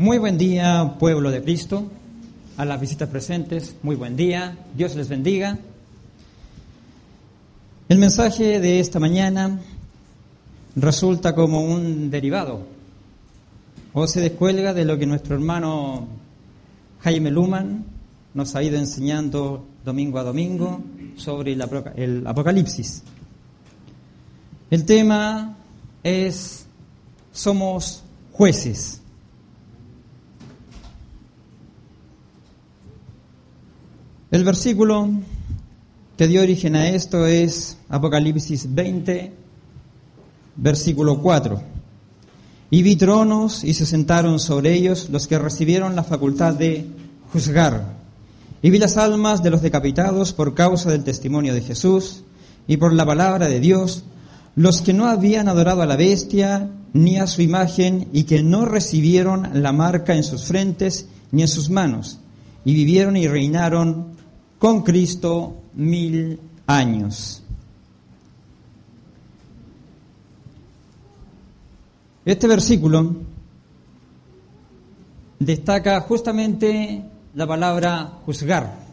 [0.00, 1.84] Muy buen día, pueblo de Cristo.
[2.56, 4.56] A las visitas presentes, muy buen día.
[4.74, 5.58] Dios les bendiga.
[7.86, 9.60] El mensaje de esta mañana
[10.74, 12.62] resulta como un derivado
[13.92, 16.08] o se descuelga de lo que nuestro hermano
[17.00, 17.84] Jaime Luman
[18.32, 20.82] nos ha ido enseñando domingo a domingo
[21.16, 23.02] sobre el Apocalipsis.
[24.70, 25.58] El tema
[26.02, 26.64] es
[27.32, 28.99] somos jueces.
[34.30, 35.10] El versículo
[36.16, 39.32] que dio origen a esto es Apocalipsis 20,
[40.54, 41.60] versículo 4.
[42.70, 46.86] Y vi tronos y se sentaron sobre ellos los que recibieron la facultad de
[47.32, 47.96] juzgar.
[48.62, 52.22] Y vi las almas de los decapitados por causa del testimonio de Jesús
[52.68, 54.04] y por la palabra de Dios,
[54.54, 58.64] los que no habían adorado a la bestia ni a su imagen y que no
[58.64, 62.20] recibieron la marca en sus frentes ni en sus manos,
[62.64, 64.19] y vivieron y reinaron
[64.60, 67.42] con Cristo mil años.
[72.26, 73.16] Este versículo
[75.38, 77.02] destaca justamente
[77.34, 78.84] la palabra juzgar.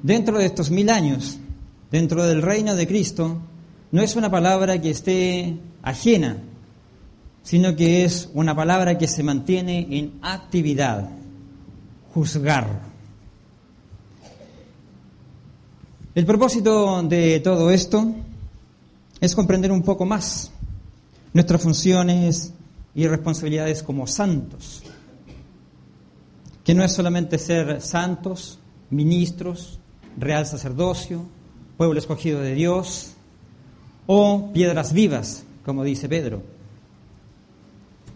[0.00, 1.40] Dentro de estos mil años,
[1.90, 3.38] dentro del reino de Cristo,
[3.90, 6.36] no es una palabra que esté ajena,
[7.42, 11.10] sino que es una palabra que se mantiene en actividad,
[12.14, 12.93] juzgar.
[16.14, 18.14] El propósito de todo esto
[19.20, 20.52] es comprender un poco más
[21.32, 22.52] nuestras funciones
[22.94, 24.84] y responsabilidades como santos,
[26.62, 29.80] que no es solamente ser santos, ministros,
[30.16, 31.26] real sacerdocio,
[31.76, 33.14] pueblo escogido de Dios
[34.06, 36.44] o piedras vivas, como dice Pedro,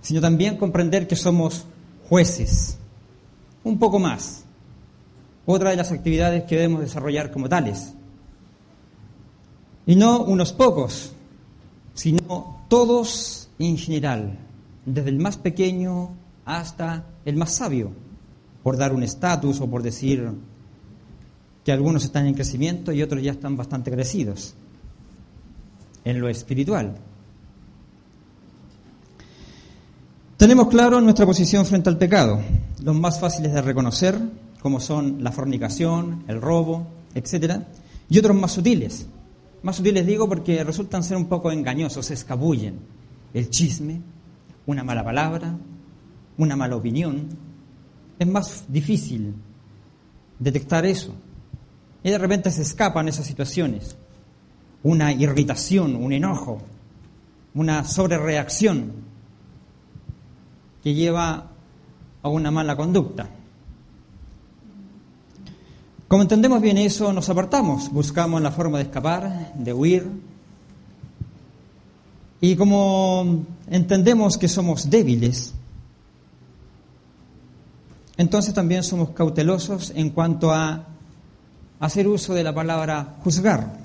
[0.03, 1.65] sino también comprender que somos
[2.09, 2.79] jueces,
[3.65, 4.45] un poco más,
[5.51, 7.95] otra de las actividades que debemos desarrollar como tales.
[9.87, 11.15] Y no unos pocos,
[11.95, 14.39] sino todos en general,
[14.85, 16.11] desde el más pequeño
[16.45, 17.93] hasta el más sabio,
[18.63, 20.31] por dar un estatus o por decir
[21.65, 24.55] que algunos están en crecimiento y otros ya están bastante crecidos
[26.05, 26.95] en lo espiritual.
[30.37, 32.39] Tenemos claro nuestra posición frente al pecado,
[32.83, 34.21] los más fáciles de reconocer,
[34.61, 37.63] como son la fornicación, el robo, etc.
[38.09, 39.07] Y otros más sutiles.
[39.63, 42.79] Más sutiles digo porque resultan ser un poco engañosos, se escabullen.
[43.35, 44.01] El chisme,
[44.67, 45.57] una mala palabra,
[46.37, 47.29] una mala opinión.
[48.19, 49.35] Es más difícil
[50.39, 51.15] detectar eso.
[52.03, 53.97] Y de repente se escapan esas situaciones.
[54.83, 56.63] Una irritación, un enojo,
[57.55, 58.93] una sobrereacción
[60.83, 61.51] que lleva
[62.23, 63.29] a una mala conducta.
[66.09, 70.07] Como entendemos bien eso, nos apartamos, buscamos la forma de escapar, de huir.
[72.41, 75.53] Y como entendemos que somos débiles,
[78.17, 80.87] entonces también somos cautelosos en cuanto a
[81.79, 83.79] hacer uso de la palabra juzgar.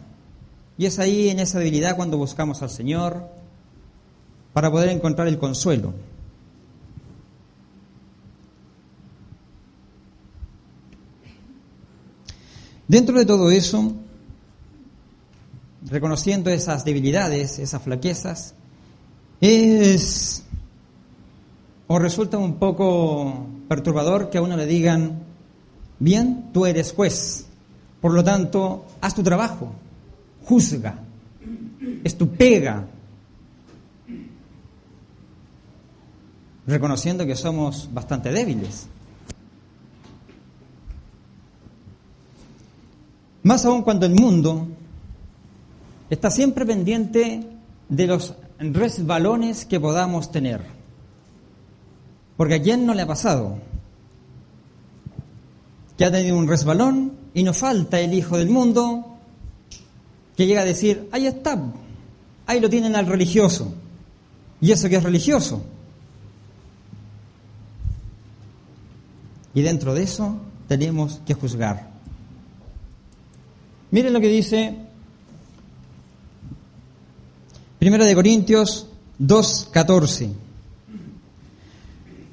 [0.78, 3.28] Y es ahí en esa debilidad cuando buscamos al Señor
[4.54, 5.94] para poder encontrar el consuelo.
[12.94, 13.92] Dentro de todo eso,
[15.90, 18.54] reconociendo esas debilidades, esas flaquezas,
[19.42, 20.44] es
[21.88, 25.24] o resulta un poco perturbador que a uno le digan,
[25.98, 27.48] bien, tú eres juez,
[28.00, 29.74] por lo tanto, haz tu trabajo,
[30.46, 31.00] juzga,
[32.04, 32.86] es tu pega,
[36.68, 38.86] reconociendo que somos bastante débiles.
[43.44, 44.68] Más aún cuando el mundo
[46.10, 47.46] está siempre pendiente
[47.90, 50.62] de los resbalones que podamos tener.
[52.38, 53.58] Porque a quién no le ha pasado
[55.98, 59.18] que ha tenido un resbalón y nos falta el hijo del mundo
[60.36, 61.62] que llega a decir, ahí está,
[62.48, 63.74] ahí lo tienen al religioso.
[64.60, 65.64] ¿Y eso que es religioso?
[69.54, 70.38] Y dentro de eso
[70.68, 71.93] tenemos que juzgar.
[73.94, 74.76] Miren lo que dice
[77.78, 78.88] Primero de Corintios
[79.20, 80.32] 2:14.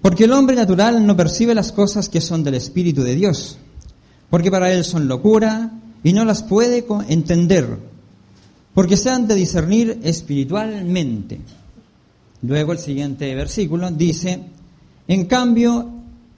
[0.01, 3.59] Porque el hombre natural no percibe las cosas que son del Espíritu de Dios,
[4.31, 5.73] porque para él son locura
[6.03, 7.77] y no las puede entender,
[8.73, 11.43] porque se han de discernir espiritualmente.
[12.41, 14.45] Luego el siguiente versículo dice,
[15.09, 15.91] en cambio,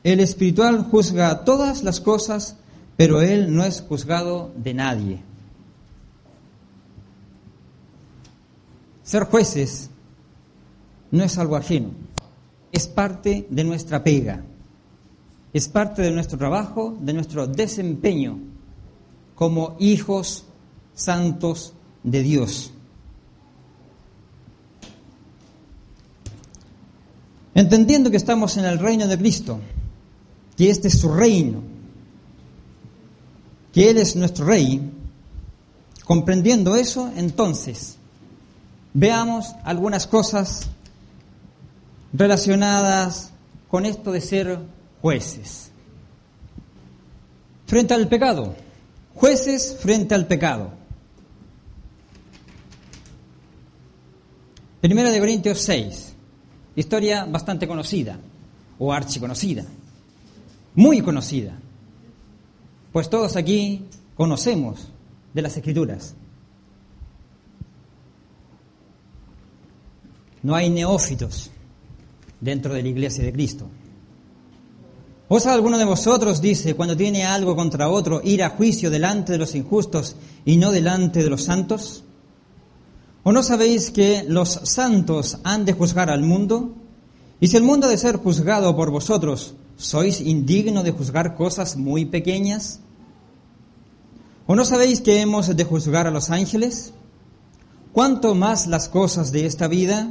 [0.02, 2.56] el espiritual juzga todas las cosas,
[3.02, 5.20] pero él no es juzgado de nadie.
[9.02, 9.90] Ser jueces
[11.10, 11.88] no es algo ajeno,
[12.70, 14.44] es parte de nuestra pega,
[15.52, 18.38] es parte de nuestro trabajo, de nuestro desempeño
[19.34, 20.44] como hijos
[20.94, 22.72] santos de Dios.
[27.52, 29.58] Entendiendo que estamos en el reino de Cristo,
[30.56, 31.71] que este es su reino,
[33.72, 34.92] que Él es nuestro rey,
[36.04, 37.96] comprendiendo eso, entonces
[38.92, 40.68] veamos algunas cosas
[42.12, 43.32] relacionadas
[43.68, 44.58] con esto de ser
[45.00, 45.70] jueces.
[47.66, 48.54] Frente al pecado,
[49.14, 50.72] jueces frente al pecado.
[54.82, 56.12] Primera de Corintios 6,
[56.76, 58.18] historia bastante conocida,
[58.78, 59.64] o archiconocida,
[60.74, 61.56] muy conocida,
[62.92, 64.88] pues todos aquí conocemos
[65.32, 66.14] de las escrituras.
[70.42, 71.50] No hay neófitos
[72.40, 73.68] dentro de la iglesia de Cristo.
[75.28, 79.38] ¿Osa alguno de vosotros, dice, cuando tiene algo contra otro, ir a juicio delante de
[79.38, 82.04] los injustos y no delante de los santos?
[83.22, 86.74] ¿O no sabéis que los santos han de juzgar al mundo?
[87.40, 91.76] Y si el mundo ha de ser juzgado por vosotros, ¿sois indigno de juzgar cosas
[91.76, 92.78] muy pequeñas?
[94.46, 96.92] ¿O no sabéis que hemos de juzgar a los ángeles?
[97.92, 100.08] ¿Cuánto más las cosas de esta vida?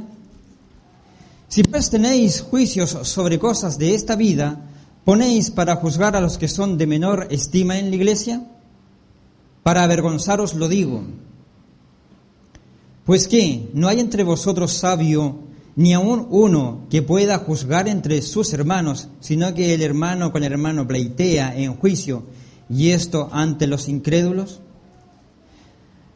[1.48, 4.60] Si pues tenéis juicios sobre cosas de esta vida,
[5.04, 8.46] ¿ponéis para juzgar a los que son de menor estima en la iglesia?
[9.62, 11.02] Para avergonzaros lo digo.
[13.06, 18.52] Pues que no hay entre vosotros sabio ni aun uno que pueda juzgar entre sus
[18.52, 22.24] hermanos, sino que el hermano con el hermano pleitea en juicio,
[22.68, 24.60] y esto ante los incrédulos.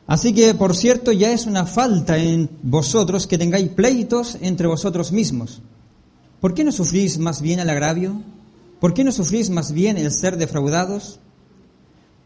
[0.06, 5.10] Así que, por cierto, ya es una falta en vosotros que tengáis pleitos entre vosotros
[5.10, 5.60] mismos.
[6.40, 8.22] ¿Por qué no sufrís más bien el agravio?
[8.78, 11.20] ¿Por qué no sufrís más bien el ser defraudados?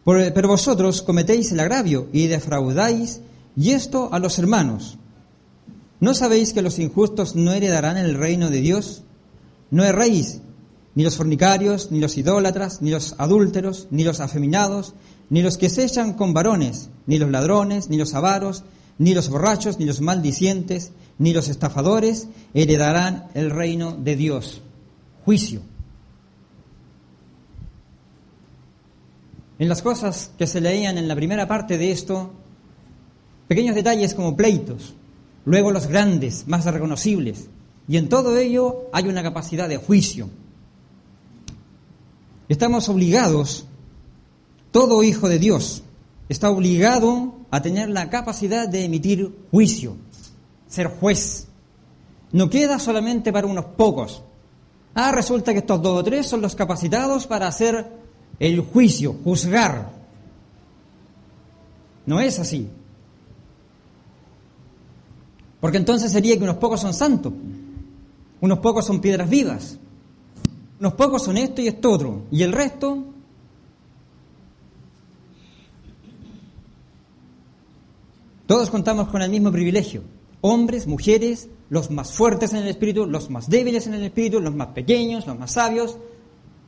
[0.03, 3.21] pero vosotros cometéis el agravio y defraudáis,
[3.57, 4.99] y esto a los hermanos.
[6.01, 9.03] ¿No sabéis que los injustos no heredarán el reino de Dios?
[9.71, 10.41] No erréis,
[10.95, 14.95] ni los fornicarios, ni los idólatras, ni los adúlteros, ni los afeminados,
[15.29, 18.65] ni los que se echan con varones, ni los ladrones, ni los avaros,
[18.99, 24.63] ni los borrachos, ni los maldicientes, ni los estafadores heredarán el reino de Dios.
[25.25, 25.61] Juicio.
[29.59, 32.33] En las cosas que se leían en la primera parte de esto,
[33.47, 34.95] pequeños detalles como pleitos,
[35.45, 37.49] luego los grandes, más reconocibles,
[37.89, 40.29] y en todo ello hay una capacidad de juicio.
[42.49, 43.67] Estamos obligados
[44.71, 45.83] todo hijo de Dios
[46.31, 49.97] está obligado a tener la capacidad de emitir juicio,
[50.69, 51.49] ser juez.
[52.31, 54.23] No queda solamente para unos pocos.
[54.95, 57.85] Ah, resulta que estos dos o tres son los capacitados para hacer
[58.39, 59.91] el juicio, juzgar.
[62.07, 62.69] No es así.
[65.61, 67.33] Porque entonces sería que unos pocos son santos,
[68.41, 69.79] unos pocos son piedras vivas,
[70.79, 73.11] unos pocos son esto y esto otro, y el resto
[78.51, 80.03] Todos contamos con el mismo privilegio.
[80.41, 84.57] Hombres, mujeres, los más fuertes en el espíritu, los más débiles en el espíritu, los
[84.57, 85.99] más pequeños, los más sabios.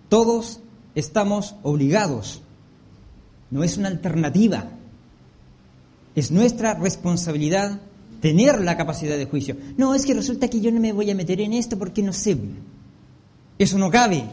[0.08, 0.60] Todos
[0.94, 2.40] estamos obligados.
[3.50, 4.68] No es una alternativa.
[6.14, 7.80] Es nuestra responsabilidad
[8.22, 9.58] tener la capacidad de juicio.
[9.76, 12.14] No, es que resulta que yo no me voy a meter en esto porque no
[12.14, 12.38] sé.
[13.58, 14.24] Eso no cabe.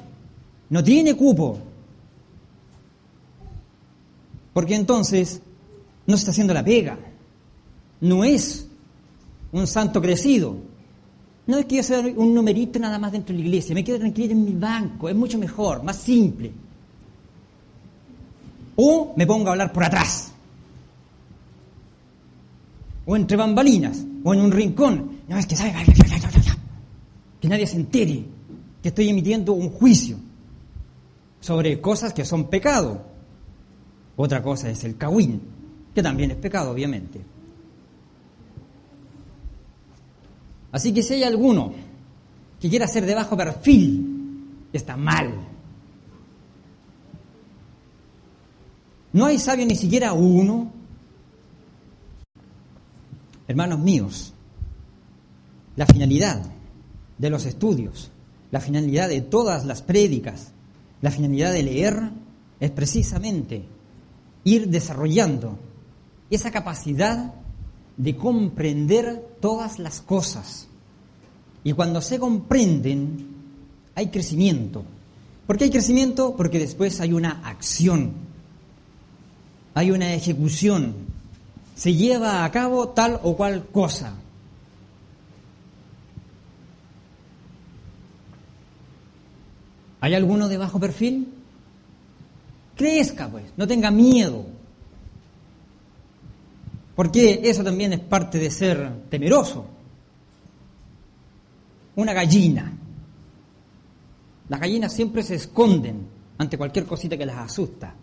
[0.69, 1.60] No tiene cupo.
[4.53, 5.41] Porque entonces
[6.08, 6.98] no está haciendo la pega
[8.01, 8.67] no es
[9.51, 10.55] un santo crecido.
[11.48, 14.00] No es que yo sea un numerito nada más dentro de la iglesia, me quedo
[14.00, 16.51] tranquilo en mi banco, es mucho mejor, más simple.
[18.75, 20.29] O me pongo a hablar por atrás,
[23.10, 25.22] o entre bambalinas, o en un rincón.
[25.28, 25.74] No, es que sabe,
[27.42, 28.24] que nadie se entere
[28.84, 30.18] que estoy emitiendo un juicio
[31.39, 33.04] sobre cosas que son pecado.
[34.16, 35.42] Otra cosa es el cagüín,
[35.96, 37.20] que también es pecado, obviamente.
[40.72, 41.74] Así que si hay alguno
[42.60, 45.34] que quiera ser de bajo perfil, está mal.
[49.13, 50.79] No hay sabio ni siquiera uno.
[53.50, 54.36] Hermanos míos,
[55.75, 56.39] la finalidad
[57.18, 58.12] de los estudios,
[58.51, 60.51] la finalidad de todas las prédicas,
[61.01, 62.12] la finalidad de leer
[62.60, 63.63] es precisamente
[64.44, 65.58] ir desarrollando
[66.29, 67.34] esa capacidad
[67.98, 70.68] de comprender todas las cosas.
[71.63, 73.29] Y cuando se comprenden,
[73.96, 74.84] hay crecimiento.
[75.48, 76.36] ¿Por qué hay crecimiento?
[76.36, 78.12] Porque después hay una acción,
[79.74, 81.09] hay una ejecución,
[81.80, 84.14] se lleva a cabo tal o cual cosa.
[90.02, 91.34] ¿Hay alguno de bajo perfil?
[92.76, 94.46] Crezca, pues, no tenga miedo.
[96.98, 99.66] Porque eso también es parte de ser temeroso.
[101.96, 102.74] Una gallina.
[104.50, 107.96] Las gallinas siempre se esconden ante cualquier cosita que las asusta.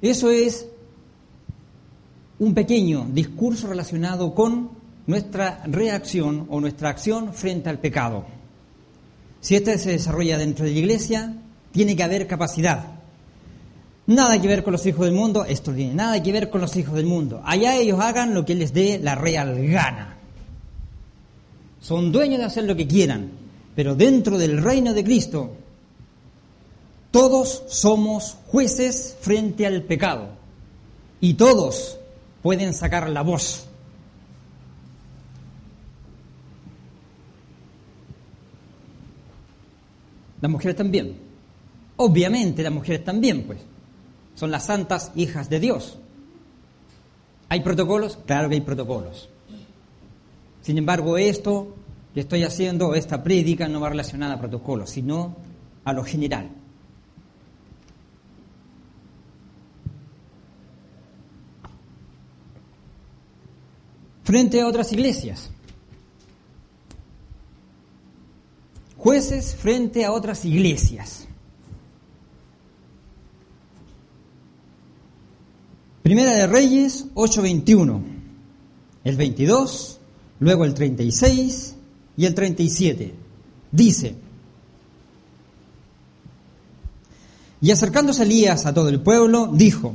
[0.00, 0.66] Eso es
[2.38, 4.70] un pequeño discurso relacionado con
[5.06, 8.26] nuestra reacción o nuestra acción frente al pecado.
[9.40, 11.34] Si este se desarrolla dentro de la iglesia,
[11.72, 12.98] tiene que haber capacidad.
[14.06, 16.76] Nada que ver con los hijos del mundo, esto tiene nada que ver con los
[16.76, 17.42] hijos del mundo.
[17.44, 20.16] Allá ellos hagan lo que les dé la real gana.
[21.80, 23.30] Son dueños de hacer lo que quieran,
[23.74, 25.52] pero dentro del reino de Cristo
[27.18, 30.28] todos somos jueces frente al pecado
[31.20, 31.98] y todos
[32.42, 33.66] pueden sacar la voz.
[40.40, 41.16] Las mujeres también.
[41.96, 43.58] Obviamente las mujeres también, pues.
[44.36, 45.98] Son las santas hijas de Dios.
[47.48, 48.16] ¿Hay protocolos?
[48.26, 49.28] Claro que hay protocolos.
[50.62, 51.74] Sin embargo, esto
[52.14, 55.34] que estoy haciendo, esta prédica, no va relacionada a protocolos, sino
[55.84, 56.57] a lo general.
[64.28, 65.48] Frente a otras iglesias.
[68.98, 71.26] Jueces frente a otras iglesias.
[76.02, 78.02] Primera de Reyes 8:21,
[79.02, 79.98] el 22,
[80.40, 81.76] luego el 36
[82.18, 83.14] y el 37.
[83.72, 84.14] Dice,
[87.62, 89.94] y acercándose Elías a todo el pueblo, dijo,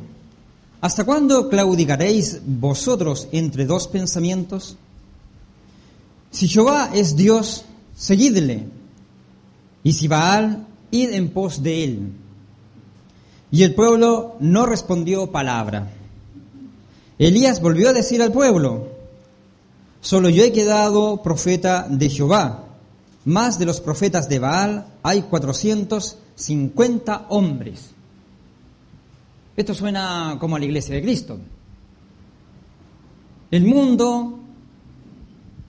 [0.83, 4.75] ¿Hasta cuándo claudicaréis vosotros entre dos pensamientos?
[6.29, 7.63] Si Jehová es Dios,
[7.95, 8.67] seguidle,
[9.81, 12.11] y si Baal, id en pos de él.
[13.49, 15.89] Y el pueblo no respondió palabra.
[17.17, 18.89] Elías volvió a decir al pueblo,
[20.01, 22.65] solo yo he quedado profeta de Jehová,
[23.23, 27.92] más de los profetas de Baal hay cuatrocientos cincuenta hombres.
[29.55, 31.39] Esto suena como a la iglesia de Cristo.
[33.51, 34.39] El mundo,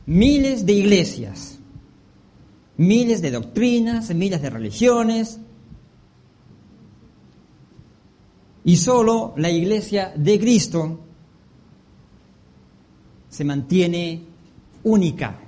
[0.06, 1.58] miles de iglesias,
[2.78, 5.38] miles de doctrinas, miles de religiones,
[8.64, 11.00] y solo la iglesia de Cristo
[13.28, 14.22] se mantiene
[14.84, 15.38] única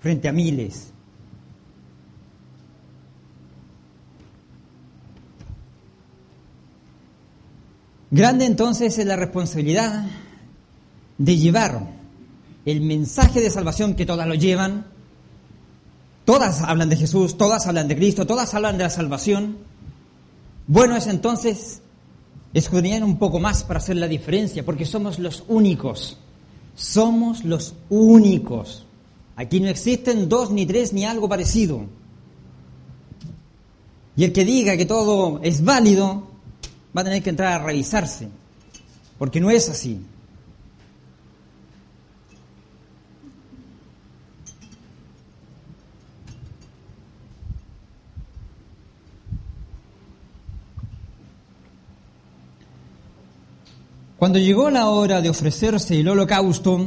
[0.00, 0.92] frente a miles.
[8.16, 10.06] Grande entonces es la responsabilidad
[11.18, 11.86] de llevar
[12.64, 14.86] el mensaje de salvación que todas lo llevan.
[16.24, 19.58] Todas hablan de Jesús, todas hablan de Cristo, todas hablan de la salvación.
[20.66, 21.82] Bueno es entonces
[22.54, 26.18] escudriñar un poco más para hacer la diferencia, porque somos los únicos.
[26.74, 28.86] Somos los únicos.
[29.36, 31.84] Aquí no existen dos, ni tres, ni algo parecido.
[34.16, 36.35] Y el que diga que todo es válido,
[36.96, 38.28] va a tener que entrar a revisarse,
[39.18, 40.00] porque no es así.
[54.18, 56.80] Cuando llegó la hora de ofrecerse el holocausto,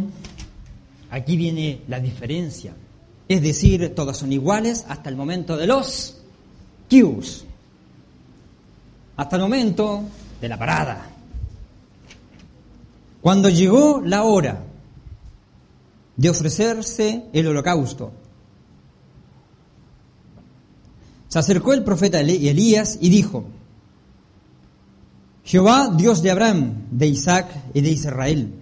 [1.12, 2.74] aquí viene la diferencia.
[3.28, 6.18] Es decir, todas son iguales hasta el momento de los
[6.90, 7.49] Qs
[9.20, 10.04] hasta el momento
[10.40, 11.10] de la parada.
[13.20, 14.64] Cuando llegó la hora
[16.16, 18.14] de ofrecerse el holocausto,
[21.28, 23.44] se acercó el profeta Elías y dijo,
[25.44, 28.54] Jehová, Dios de Abraham, de Isaac y de Israel,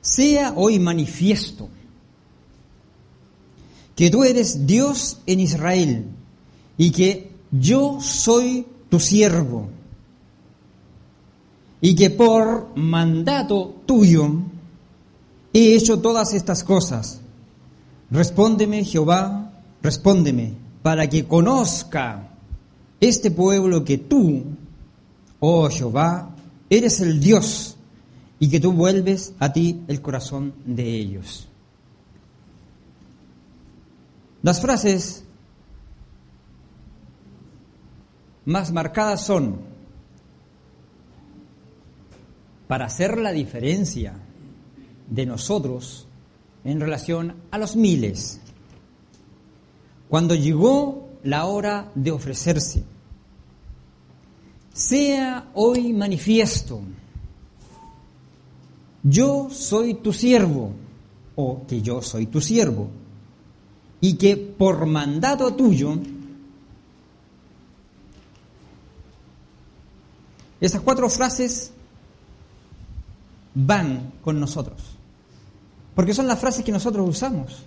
[0.00, 1.68] sea hoy manifiesto
[3.94, 6.06] que tú eres Dios en Israel
[6.78, 9.68] y que yo soy tu siervo
[11.80, 14.30] y que por mandato tuyo
[15.52, 17.20] he hecho todas estas cosas.
[18.10, 22.28] Respóndeme, Jehová, respóndeme, para que conozca
[23.00, 24.44] este pueblo que tú,
[25.38, 26.34] oh Jehová,
[26.68, 27.76] eres el Dios
[28.38, 31.48] y que tú vuelves a ti el corazón de ellos.
[34.42, 35.24] Las frases
[38.46, 39.69] más marcadas son
[42.70, 44.14] para hacer la diferencia
[45.08, 46.06] de nosotros
[46.62, 48.40] en relación a los miles.
[50.08, 52.84] Cuando llegó la hora de ofrecerse,
[54.72, 56.80] sea hoy manifiesto,
[59.02, 60.70] yo soy tu siervo,
[61.34, 62.88] o que yo soy tu siervo,
[64.00, 65.98] y que por mandato tuyo,
[70.60, 71.72] esas cuatro frases
[73.54, 74.80] van con nosotros,
[75.94, 77.64] porque son las frases que nosotros usamos,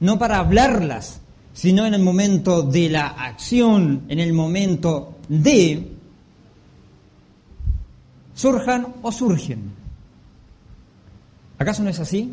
[0.00, 1.20] no para hablarlas,
[1.52, 5.92] sino en el momento de la acción, en el momento de
[8.34, 9.72] surjan o surgen.
[11.58, 12.32] ¿Acaso no es así?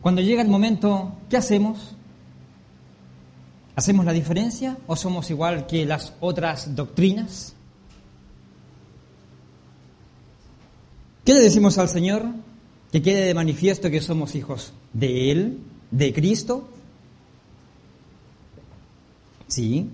[0.00, 1.94] Cuando llega el momento, ¿qué hacemos?
[3.76, 7.54] ¿Hacemos la diferencia o somos igual que las otras doctrinas?
[11.24, 12.24] ¿Qué le decimos al Señor?
[12.92, 15.58] Que quede de manifiesto que somos hijos de Él,
[15.90, 16.68] de Cristo.
[19.46, 19.88] Sí.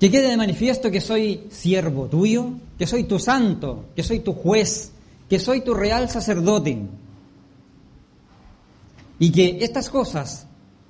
[0.00, 4.32] Que quede de manifiesto que soy siervo tuyo, que soy tu santo, que soy tu
[4.32, 4.92] juez,
[5.28, 6.78] que soy tu real sacerdote
[9.18, 10.46] y que estas cosas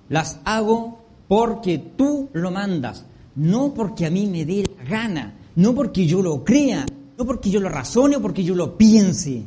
[0.09, 5.75] las hago porque tú lo mandas, no porque a mí me dé la gana, no
[5.75, 9.45] porque yo lo crea, no porque yo lo razone o porque yo lo piense,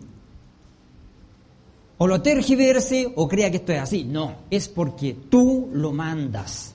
[1.97, 6.73] o lo tergiverse o crea que esto es así, no, es porque tú lo mandas,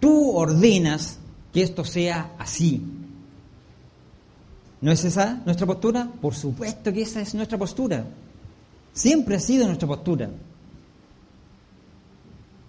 [0.00, 1.18] tú ordenas
[1.52, 2.82] que esto sea así.
[4.80, 6.10] ¿No es esa nuestra postura?
[6.20, 8.04] Por supuesto que esa es nuestra postura.
[8.92, 10.28] Siempre ha sido nuestra postura.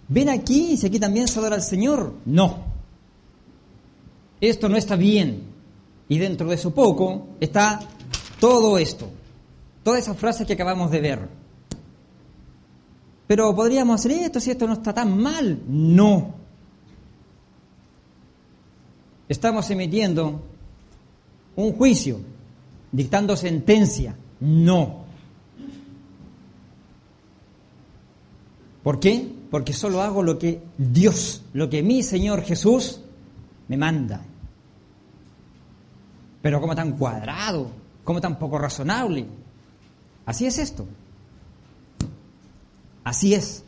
[0.08, 2.14] Ven aquí y si aquí también se adora al Señor.
[2.24, 2.64] No.
[4.40, 5.55] Esto no está bien.
[6.08, 7.80] Y dentro de eso poco está
[8.38, 9.10] todo esto.
[9.82, 11.28] Todas esas frases que acabamos de ver.
[13.26, 15.60] Pero podríamos hacer esto si esto no está tan mal.
[15.66, 16.34] No.
[19.28, 20.42] Estamos emitiendo
[21.56, 22.20] un juicio,
[22.92, 24.16] dictando sentencia.
[24.40, 25.04] No.
[28.84, 29.28] ¿Por qué?
[29.50, 33.00] Porque solo hago lo que Dios, lo que mi Señor Jesús
[33.66, 34.24] me manda.
[36.46, 37.72] Pero como tan cuadrado,
[38.04, 39.26] como tan poco razonable.
[40.26, 40.86] Así es esto.
[43.02, 43.64] Así es.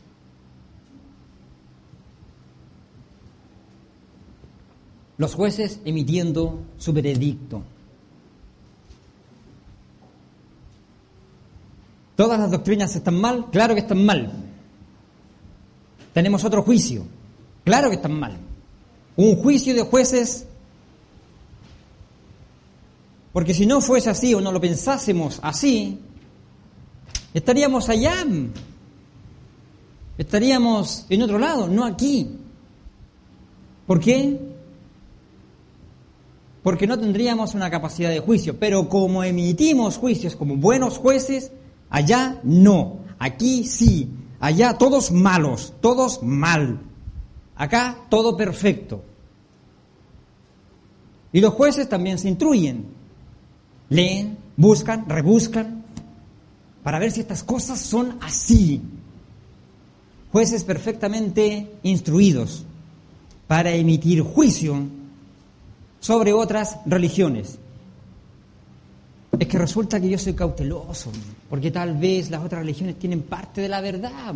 [5.16, 7.64] Los jueces emitiendo su veredicto.
[12.14, 13.46] ¿Todas las doctrinas están mal?
[13.50, 14.30] Claro que están mal.
[16.14, 17.04] Tenemos otro juicio.
[17.64, 18.38] Claro que están mal.
[19.16, 20.46] Un juicio de jueces.
[23.32, 25.98] Porque si no fuese así o no lo pensásemos así,
[27.34, 28.24] estaríamos allá.
[30.16, 32.38] Estaríamos en otro lado, no aquí.
[33.86, 34.38] ¿Por qué?
[36.62, 38.58] Porque no tendríamos una capacidad de juicio.
[38.58, 41.52] Pero como emitimos juicios como buenos jueces,
[41.90, 44.10] Allá no, aquí sí,
[44.40, 46.80] allá todos malos, todos mal,
[47.56, 49.02] acá todo perfecto.
[51.32, 52.86] Y los jueces también se instruyen,
[53.90, 55.85] leen, buscan, rebuscan,
[56.83, 58.81] para ver si estas cosas son así.
[60.33, 62.64] Jueces perfectamente instruidos
[63.46, 64.87] para emitir juicio
[66.01, 67.59] sobre otras religiones.
[69.38, 71.11] Es que resulta que yo soy cauteloso,
[71.48, 74.35] porque tal vez las otras religiones tienen parte de la verdad.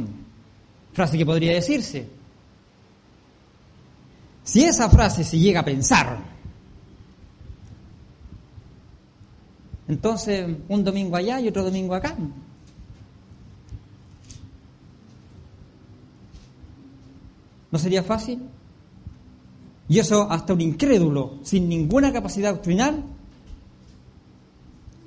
[0.93, 2.07] Frase que podría decirse.
[4.45, 6.32] Si esa frase se llega a pensar,
[9.93, 12.17] entonces un domingo allá y otro domingo acá.
[17.71, 18.41] ¿No sería fácil?
[19.89, 23.03] Y eso hasta un incrédulo, sin ninguna capacidad doctrinal,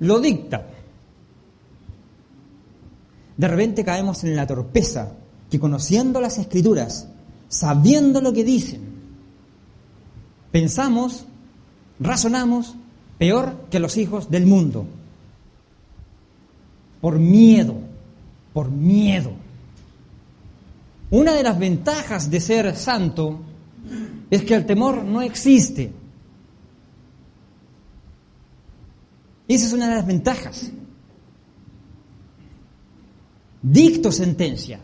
[0.00, 0.66] lo dicta.
[3.36, 5.12] De repente caemos en la torpeza
[5.50, 7.08] que conociendo las escrituras
[7.48, 8.82] sabiendo lo que dicen.
[10.52, 11.26] Pensamos,
[11.98, 12.76] razonamos
[13.18, 14.86] peor que los hijos del mundo.
[17.00, 17.76] Por miedo,
[18.52, 19.32] por miedo.
[21.10, 23.40] Una de las ventajas de ser santo
[24.30, 25.92] es que el temor no existe.
[29.48, 30.72] Esa es una de las ventajas.
[33.62, 34.80] Dicto sentencia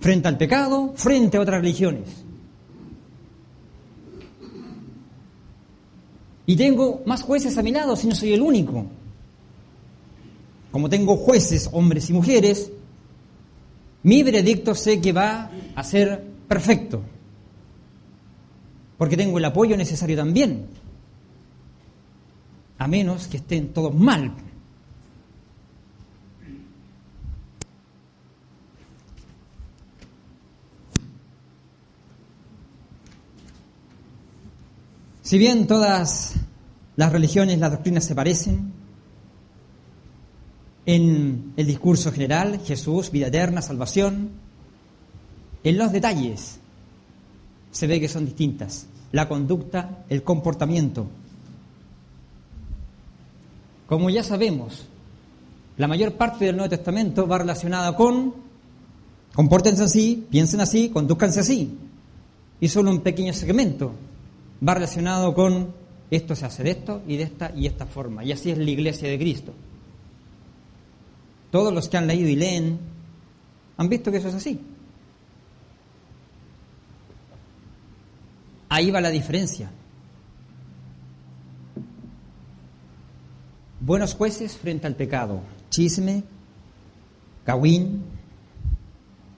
[0.00, 2.24] frente al pecado, frente a otras religiones.
[6.46, 8.86] Y tengo más jueces a mi lado si no soy el único.
[10.70, 12.70] Como tengo jueces, hombres y mujeres,
[14.02, 17.02] mi veredicto sé que va a ser perfecto.
[18.96, 20.66] Porque tengo el apoyo necesario también.
[22.78, 24.32] A menos que estén todos mal.
[35.30, 36.34] Si bien todas
[36.96, 38.72] las religiones, las doctrinas se parecen,
[40.86, 44.30] en el discurso general, Jesús, vida eterna, salvación,
[45.62, 46.58] en los detalles
[47.70, 48.88] se ve que son distintas.
[49.12, 51.06] La conducta, el comportamiento.
[53.86, 54.88] Como ya sabemos,
[55.76, 58.34] la mayor parte del Nuevo Testamento va relacionada con
[59.32, 61.78] compórtense así, piensen así, conduzcanse así.
[62.60, 63.94] Y solo un pequeño segmento
[64.66, 65.74] va relacionado con
[66.10, 68.24] esto se hace de esto y de esta y esta forma.
[68.24, 69.54] Y así es la iglesia de Cristo.
[71.50, 72.78] Todos los que han leído y leen
[73.76, 74.60] han visto que eso es así.
[78.68, 79.70] Ahí va la diferencia.
[83.80, 85.40] Buenos jueces frente al pecado.
[85.70, 86.24] Chisme,
[87.44, 88.04] cagüín,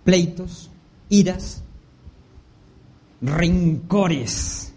[0.04, 0.70] pleitos,
[1.08, 1.62] iras,
[3.20, 4.71] rencores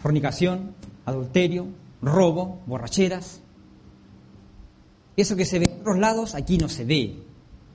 [0.00, 1.68] fornicación, adulterio,
[2.02, 3.40] robo, borracheras.
[5.16, 7.22] Eso que se ve en otros lados, aquí no se ve.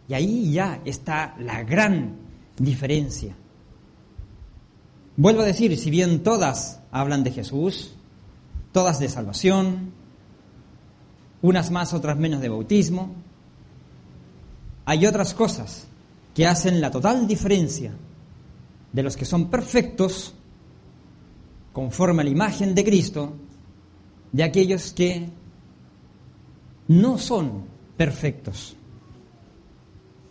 [0.08, 2.18] Y ahí ya está la gran
[2.58, 3.36] diferencia.
[5.18, 7.96] Vuelvo a decir, si bien todas hablan de Jesús,
[8.72, 9.94] todas de salvación,
[11.42, 13.14] unas más, otras menos de bautismo,
[14.86, 15.88] hay otras cosas
[16.34, 17.94] que hacen la total diferencia
[18.92, 20.34] de los que son perfectos
[21.76, 23.34] conforme a la imagen de Cristo,
[24.32, 25.28] de aquellos que
[26.88, 27.66] no son
[27.98, 28.78] perfectos.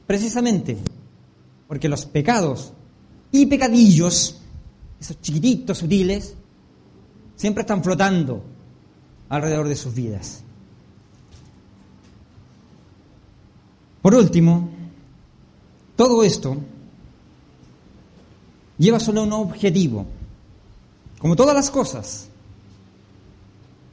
[0.06, 0.78] Precisamente
[1.68, 2.72] porque los pecados
[3.30, 4.40] y pecadillos,
[4.98, 6.34] esos chiquititos, sutiles,
[7.36, 8.42] siempre están flotando
[9.28, 10.42] alrededor de sus vidas.
[14.00, 14.70] Por último,
[15.94, 16.56] todo esto
[18.78, 20.06] lleva solo un objetivo,
[21.24, 22.26] como todas las cosas,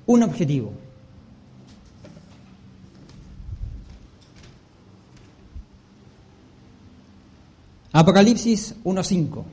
[0.05, 0.73] un objetivo.
[7.93, 9.45] Apocalipsis 1.5.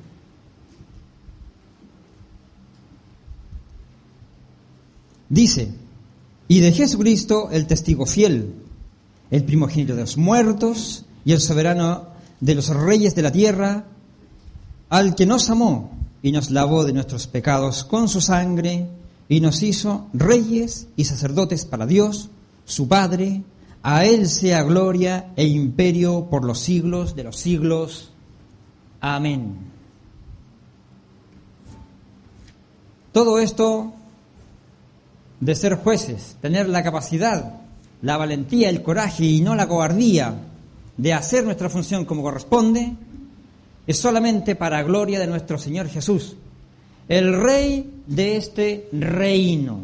[5.28, 5.72] Dice,
[6.48, 8.56] y de Jesucristo el testigo fiel,
[9.30, 12.08] el primogénito de los muertos y el soberano
[12.40, 13.84] de los reyes de la tierra,
[14.88, 18.88] al que nos amó y nos lavó de nuestros pecados con su sangre
[19.28, 22.30] y nos hizo reyes y sacerdotes para Dios,
[22.64, 23.42] su Padre.
[23.82, 28.10] A Él sea gloria e imperio por los siglos de los siglos.
[29.00, 29.56] Amén.
[33.12, 33.92] Todo esto
[35.40, 37.60] de ser jueces, tener la capacidad,
[38.02, 40.34] la valentía, el coraje y no la cobardía
[40.96, 42.96] de hacer nuestra función como corresponde,
[43.88, 46.36] es solamente para gloria de nuestro Señor Jesús,
[47.08, 49.80] el Rey de este reino.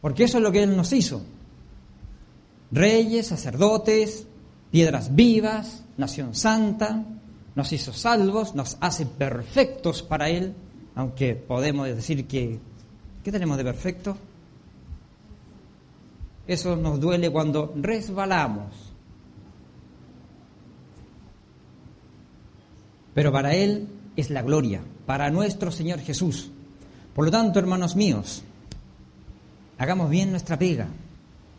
[0.00, 1.22] Porque eso es lo que Él nos hizo.
[2.72, 4.26] Reyes, sacerdotes,
[4.70, 7.04] piedras vivas, nación santa,
[7.54, 10.54] nos hizo salvos, nos hace perfectos para Él,
[10.94, 12.58] aunque podemos decir que,
[13.22, 14.16] ¿qué tenemos de perfecto?
[16.46, 18.85] Eso nos duele cuando resbalamos
[23.16, 26.50] pero para Él es la gloria, para nuestro Señor Jesús.
[27.14, 28.42] Por lo tanto, hermanos míos,
[29.78, 30.86] hagamos bien nuestra pega,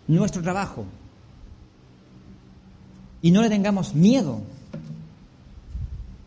[0.08, 0.86] nuestro trabajo,
[3.24, 4.39] y no le tengamos miedo,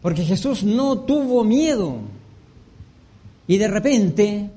[0.02, 1.98] porque Jesús no tuvo miedo,
[3.46, 4.50] y de repente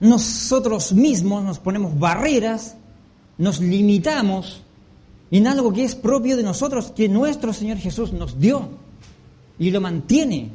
[0.00, 2.76] nosotros mismos nos ponemos barreras,
[3.38, 4.60] nos limitamos
[5.30, 8.83] en algo que es propio de nosotros, que nuestro Señor Jesús nos dio
[9.58, 10.50] y lo mantiene.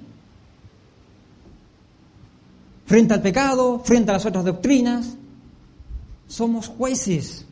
[2.85, 5.15] Frente al pecado, frente a las otras doctrinas,
[6.27, 7.45] somos jueces,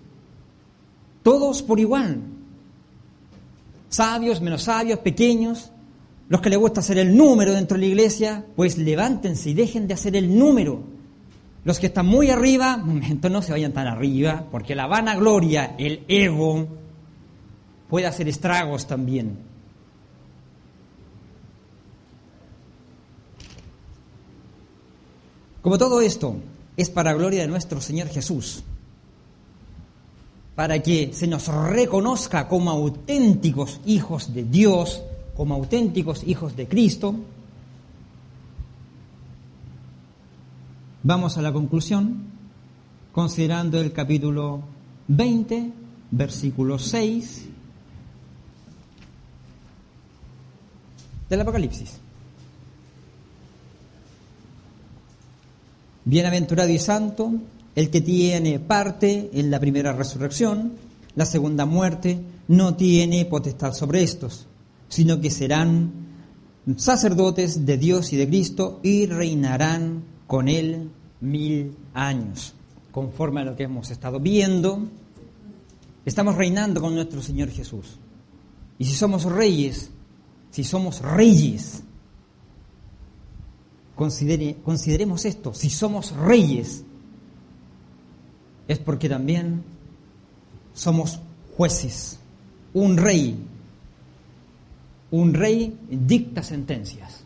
[1.23, 2.21] todos por igual,
[3.89, 5.71] sabios, menos sabios, pequeños,
[6.29, 9.87] los que les gusta hacer el número dentro de la iglesia, pues levántense y dejen
[9.87, 10.83] de hacer el número.
[11.63, 16.03] Los que están muy arriba, momento no se vayan tan arriba, porque la vanagloria, el
[16.07, 16.67] ego,
[17.89, 19.46] puede hacer estragos también.
[25.67, 26.37] Como todo esto
[26.77, 28.63] es para gloria de nuestro Señor Jesús,
[30.55, 35.03] para que se nos reconozca como auténticos hijos de Dios,
[35.35, 37.15] como auténticos hijos de Cristo,
[41.03, 42.27] vamos a la conclusión
[43.11, 44.61] considerando el capítulo
[45.09, 45.73] 20,
[46.11, 47.45] versículo 6
[51.29, 52.06] del Apocalipsis.
[56.07, 57.33] Bienaventurado y santo
[57.75, 60.71] el que tiene parte en la primera resurrección,
[61.15, 62.17] la segunda muerte
[62.47, 64.47] no tiene potestad sobre estos,
[64.87, 65.91] sino que serán
[66.77, 70.89] sacerdotes de Dios y de Cristo y reinarán con él
[71.19, 72.53] mil años.
[72.91, 74.87] Conforme a lo que hemos estado viendo,
[76.05, 77.99] estamos reinando con nuestro Señor Jesús.
[78.79, 79.91] Y si somos reyes,
[80.51, 81.83] si somos reyes,
[83.97, 86.83] consideremos esto, si somos reyes,
[88.67, 89.63] es porque también
[90.73, 91.19] somos
[91.55, 92.19] jueces.
[92.73, 93.43] Un rey,
[95.09, 97.23] un rey dicta sentencias.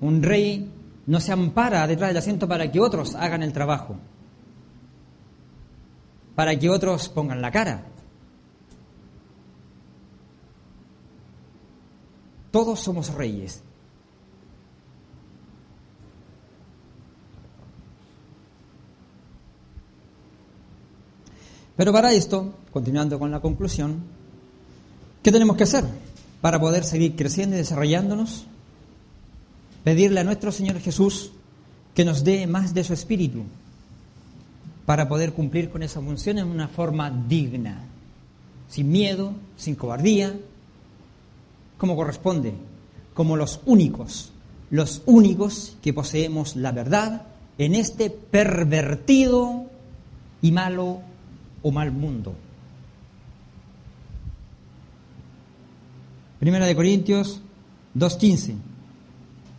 [0.00, 0.70] Un rey
[1.06, 3.96] no se ampara detrás del asiento para que otros hagan el trabajo,
[6.36, 7.84] para que otros pongan la cara.
[12.52, 13.64] Todos somos reyes
[21.78, 24.02] Pero para esto, continuando con la conclusión,
[25.22, 25.84] ¿qué tenemos que hacer
[26.40, 28.46] para poder seguir creciendo y desarrollándonos?
[29.84, 31.30] Pedirle a nuestro Señor Jesús
[31.94, 33.44] que nos dé más de su espíritu
[34.86, 37.84] para poder cumplir con esa función en una forma digna,
[38.68, 40.34] sin miedo, sin cobardía,
[41.78, 42.54] como corresponde,
[43.14, 44.32] como los únicos,
[44.72, 47.22] los únicos que poseemos la verdad
[47.56, 49.66] en este pervertido
[50.42, 51.02] y malo
[51.62, 52.34] o mal mundo.
[56.38, 57.40] Primera de Corintios
[57.96, 58.54] 2.15,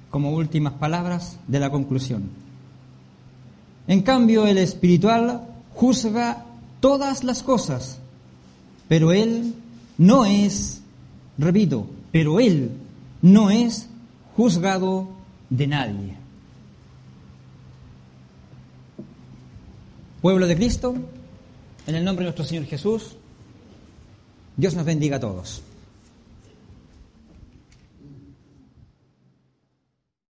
[0.10, 2.30] como últimas palabras de la conclusión.
[3.88, 6.46] En cambio, el espiritual juzga
[6.80, 8.00] todas las cosas,
[8.88, 9.56] pero él
[9.98, 10.82] no es,
[11.38, 12.72] repito, pero él
[13.22, 13.88] no es
[14.36, 15.10] juzgado
[15.50, 16.16] de nadie.
[20.22, 20.96] Pueblo de Cristo,
[21.90, 23.16] en el nombre de nuestro Señor Jesús,
[24.56, 25.64] Dios nos bendiga a todos.